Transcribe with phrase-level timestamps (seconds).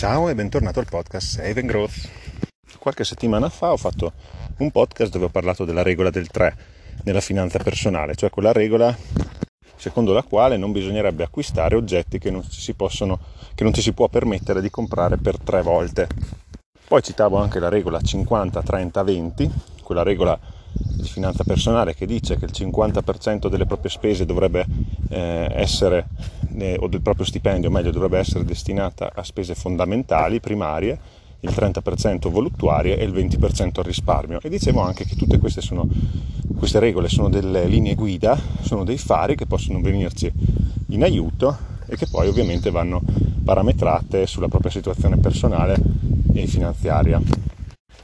[0.00, 2.08] Ciao e bentornato al podcast Save and Growth.
[2.78, 4.14] Qualche settimana fa ho fatto
[4.60, 6.56] un podcast dove ho parlato della regola del 3
[7.04, 8.96] nella finanza personale, cioè quella regola
[9.76, 13.18] secondo la quale non bisognerebbe acquistare oggetti che non, ci si, possono,
[13.58, 16.08] non ci si può permettere di comprare per tre volte.
[16.88, 19.50] Poi citavo anche la regola 50-30-20,
[19.82, 20.40] quella regola
[20.72, 24.64] di finanza personale che dice che il 50% delle proprie spese dovrebbe
[25.10, 26.06] eh, essere,
[26.58, 30.98] eh, o del proprio stipendio meglio, dovrebbe essere destinata a spese fondamentali, primarie,
[31.40, 34.40] il 30% voluttuarie e il 20% al risparmio.
[34.42, 35.86] E dicevo anche che tutte queste, sono,
[36.56, 40.30] queste regole sono delle linee guida, sono dei fari che possono venirci
[40.88, 43.00] in aiuto e che poi ovviamente vanno
[43.44, 45.76] parametrate sulla propria situazione personale
[46.34, 47.20] e finanziaria.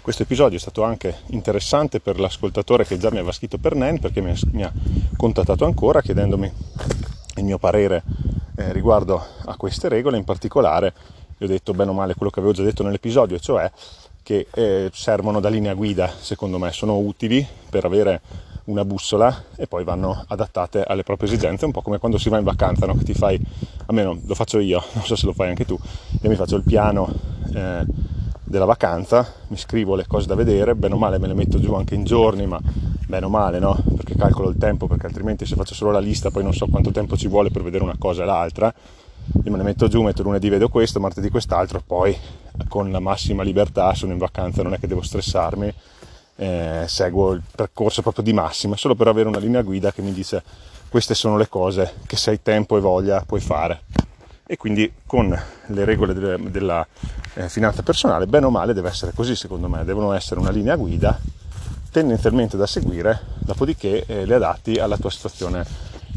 [0.00, 3.98] Questo episodio è stato anche interessante per l'ascoltatore che già mi aveva scritto per NEN
[3.98, 4.72] perché mi ha
[5.16, 6.52] contattato ancora chiedendomi
[7.36, 8.02] il mio parere
[8.56, 10.92] eh, riguardo a queste regole, in particolare
[11.36, 13.70] gli ho detto bene o male quello che avevo già detto nell'episodio, cioè
[14.22, 18.20] che eh, servono da linea guida, secondo me sono utili per avere
[18.64, 22.38] una bussola e poi vanno adattate alle proprie esigenze, un po' come quando si va
[22.38, 22.94] in vacanza, no?
[22.96, 23.40] che ti fai,
[23.86, 25.78] almeno lo faccio io, non so se lo fai anche tu,
[26.20, 27.08] io mi faccio il piano
[27.54, 27.84] eh,
[28.42, 31.74] della vacanza, mi scrivo le cose da vedere, bene o male me le metto giù
[31.74, 32.58] anche in giorni, ma
[33.06, 36.30] bene o male no, perché calcolo il tempo, perché altrimenti se faccio solo la lista
[36.30, 38.72] poi non so quanto tempo ci vuole per vedere una cosa e l'altra,
[39.42, 42.16] io me le metto giù, metto lunedì vedo questo, martedì quest'altro, poi
[42.68, 45.74] con la massima libertà sono in vacanza, non è che devo stressarmi,
[46.36, 50.12] eh, seguo il percorso proprio di massima, solo per avere una linea guida che mi
[50.12, 50.40] dice
[50.88, 53.82] queste sono le cose che se hai tempo e voglia puoi fare.
[54.46, 56.86] E quindi con le regole della, della
[57.34, 60.76] eh, finanza personale, bene o male deve essere così secondo me, devono essere una linea
[60.76, 61.18] guida
[61.96, 65.64] tendenzialmente da seguire, dopodiché eh, le adatti alla tua situazione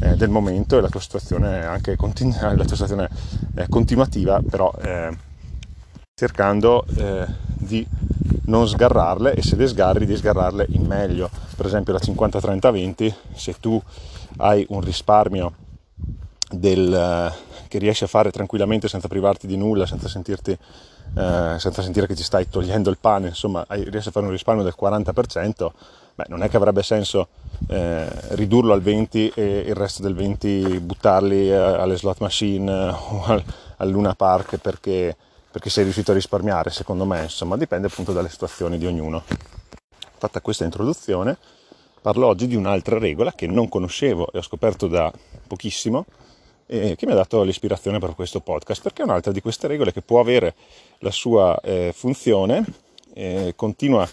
[0.00, 3.08] eh, del momento e la tua situazione anche continu- la tua situazione
[3.54, 5.16] eh, continuativa, però eh,
[6.14, 7.86] cercando eh, di
[8.44, 11.30] non sgarrarle e se le sgarri di sgarrarle in meglio.
[11.56, 13.82] Per esempio la 50-30-20, se tu
[14.36, 15.54] hai un risparmio
[16.50, 17.32] del,
[17.68, 22.14] che riesci a fare tranquillamente senza privarti di nulla, senza, sentirti, eh, senza sentire che
[22.14, 25.70] ti stai togliendo il pane, insomma riesci a fare un risparmio del 40%,
[26.14, 27.28] beh, non è che avrebbe senso
[27.68, 33.24] eh, ridurlo al 20% e il resto del 20% buttarli eh, alle slot machine o
[33.24, 33.42] al,
[33.76, 35.16] al Luna Park perché,
[35.50, 39.22] perché sei riuscito a risparmiare, secondo me, insomma dipende appunto dalle situazioni di ognuno.
[40.18, 41.38] Fatta questa introduzione,
[42.02, 45.10] parlo oggi di un'altra regola che non conoscevo e ho scoperto da
[45.46, 46.04] pochissimo,
[46.72, 49.92] eh, che mi ha dato l'ispirazione per questo podcast, perché è un'altra di queste regole
[49.92, 50.54] che può avere
[50.98, 52.64] la sua eh, funzione,
[53.12, 54.08] eh, continua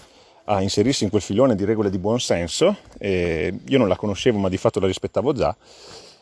[0.46, 4.48] a inserirsi in quel filone di regole di buon senso, io non la conoscevo ma
[4.48, 5.54] di fatto la rispettavo già,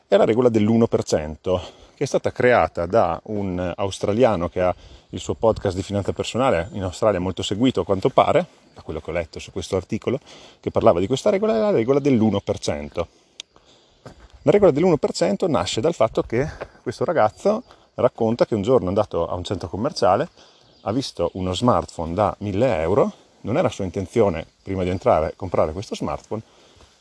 [0.07, 1.61] è la regola dell'1%,
[1.93, 4.75] che è stata creata da un australiano che ha
[5.09, 8.99] il suo podcast di finanza personale in Australia molto seguito a quanto pare, da quello
[8.99, 10.19] che ho letto su questo articolo,
[10.59, 13.05] che parlava di questa regola, è la regola dell'1%.
[14.45, 16.47] La regola dell'1% nasce dal fatto che
[16.83, 17.63] questo ragazzo
[17.95, 20.29] racconta che un giorno è andato a un centro commerciale,
[20.81, 23.11] ha visto uno smartphone da 1000 euro,
[23.41, 26.43] non era sua intenzione prima di entrare comprare questo smartphone,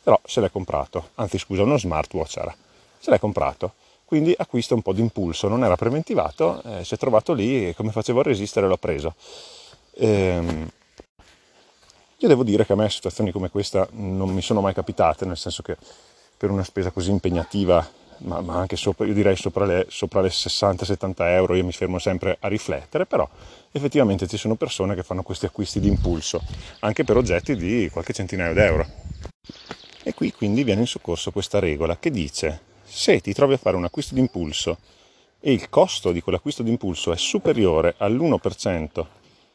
[0.02, 2.56] però se l'è comprato, anzi scusa, uno smartwatch era,
[2.98, 3.74] se l'è comprato,
[4.06, 7.74] quindi acquista un po' di impulso, non era preventivato, eh, si è trovato lì e
[7.74, 9.16] come facevo a resistere l'ho preso.
[9.96, 10.66] Ehm,
[12.16, 15.36] io devo dire che a me situazioni come questa non mi sono mai capitate, nel
[15.36, 15.76] senso che
[16.44, 20.28] per una spesa così impegnativa, ma, ma anche sopra, io direi sopra le, sopra le
[20.28, 23.26] 60-70 euro, io mi fermo sempre a riflettere, però
[23.72, 26.42] effettivamente ci sono persone che fanno questi acquisti di impulso,
[26.80, 28.86] anche per oggetti di qualche centinaio d'euro.
[30.02, 33.76] E qui quindi viene in soccorso questa regola che dice se ti trovi a fare
[33.76, 34.76] un acquisto di impulso
[35.40, 39.06] e il costo di quell'acquisto di impulso è superiore all'1%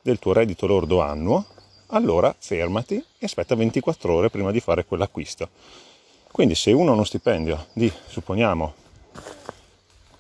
[0.01, 1.45] del tuo reddito lordo annuo,
[1.89, 5.50] allora fermati e aspetta 24 ore prima di fare quell'acquisto.
[6.31, 8.73] Quindi se uno ha uno stipendio di, supponiamo,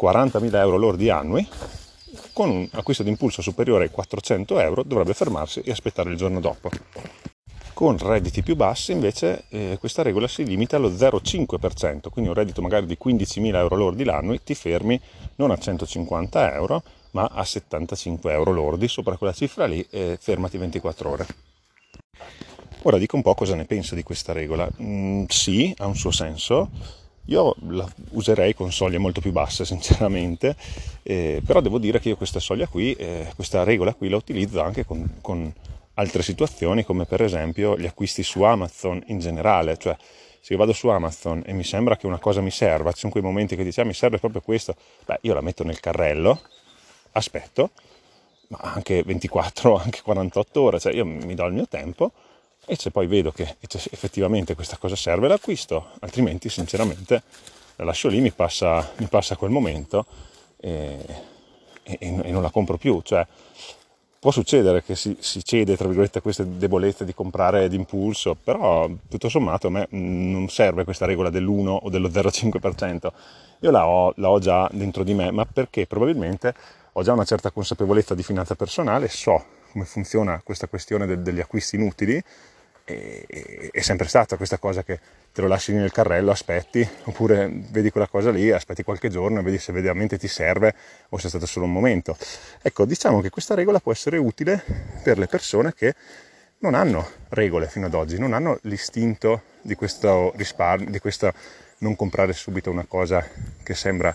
[0.01, 1.47] 40.000 euro lordi annui,
[2.33, 6.39] con un acquisto di impulso superiore ai 400 euro dovrebbe fermarsi e aspettare il giorno
[6.39, 6.69] dopo.
[7.73, 12.61] Con redditi più bassi invece eh, questa regola si limita allo 0,5%, quindi un reddito
[12.61, 14.99] magari di 15.000 euro lordi l'anno ti fermi
[15.35, 20.57] non a 150 euro ma a 75 euro lordi, sopra quella cifra lì e fermati
[20.57, 21.25] 24 ore.
[22.83, 24.67] Ora dico un po' cosa ne penso di questa regola.
[24.81, 26.69] Mm, sì, ha un suo senso.
[27.25, 30.55] Io la userei con soglie molto più basse, sinceramente,
[31.03, 34.61] eh, però devo dire che io questa soglia qui, eh, questa regola qui la utilizzo
[34.61, 35.53] anche con, con
[35.95, 39.77] altre situazioni, come per esempio gli acquisti su Amazon in generale.
[39.77, 39.95] Cioè,
[40.39, 43.11] se io vado su Amazon e mi sembra che una cosa mi serva, ci sono
[43.11, 44.73] quei momenti che dici ah, mi serve proprio questo,
[45.05, 46.39] beh, io la metto nel carrello,
[47.11, 47.71] aspetto,
[48.47, 52.13] ma anche 24, anche 48 ore, cioè io mi do il mio tempo
[52.71, 57.23] e se poi vedo che effettivamente questa cosa serve l'acquisto, altrimenti sinceramente
[57.77, 60.05] la lascio lì, mi passa, mi passa quel momento
[60.59, 61.03] e,
[61.81, 63.01] e, e, non la compro più.
[63.01, 63.25] Cioè,
[64.19, 68.87] può succedere che si, si, cede tra virgolette a queste debolezze di comprare d'impulso, però
[69.09, 73.11] tutto sommato a me non serve questa regola dell'1 o dello 0,5%.
[73.61, 76.53] Io la ho, la ho già dentro di me, ma perché probabilmente
[76.91, 81.39] ho già una certa consapevolezza di finanza personale, so come funziona questa questione del, degli
[81.39, 82.21] acquisti inutili
[82.89, 84.99] e, è sempre stata questa cosa che
[85.31, 89.39] te lo lasci lì nel carrello, aspetti, oppure vedi quella cosa lì, aspetti qualche giorno
[89.39, 90.73] e vedi se veramente ti serve
[91.09, 92.17] o se è stato solo un momento.
[92.61, 94.63] Ecco, diciamo che questa regola può essere utile
[95.03, 95.93] per le persone che
[96.59, 101.31] non hanno regole fino ad oggi, non hanno l'istinto di questo risparmio, di questo
[101.79, 103.25] non comprare subito una cosa
[103.63, 104.13] che sembra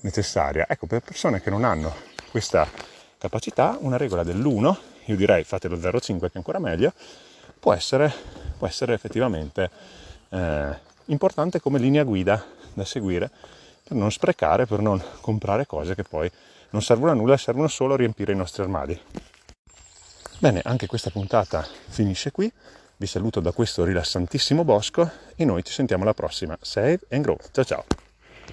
[0.00, 0.66] necessaria.
[0.68, 1.94] Ecco, per persone che non hanno
[2.30, 2.68] questa
[3.18, 4.76] capacità, una regola dell'1,
[5.06, 6.92] io direi fate lo 0,5 che è ancora meglio,
[7.64, 8.12] può essere,
[8.58, 9.70] può essere effettivamente
[10.28, 12.44] eh, importante come linea guida
[12.74, 13.30] da seguire
[13.82, 16.30] per non sprecare, per non comprare cose che poi
[16.70, 19.00] non servono a nulla, servono solo a riempire i nostri armadi.
[20.40, 22.52] Bene, anche questa puntata finisce qui.
[22.96, 26.58] Vi saluto da questo rilassantissimo bosco e noi ci sentiamo alla prossima.
[26.60, 27.38] Save and Grow.
[27.50, 28.03] Ciao ciao!